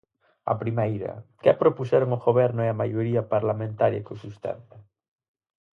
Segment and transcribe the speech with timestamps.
[0.51, 4.77] A primeira: ¿que propuxeron o Goberno e a maioría parlamentaria que o sustenta?